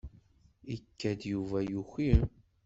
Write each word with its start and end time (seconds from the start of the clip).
Ikad-d 0.75 1.21
Yuba 1.31 1.59
yuki. 1.71 2.11